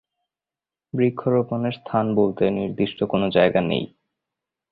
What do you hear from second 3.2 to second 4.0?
জায়গা নেই।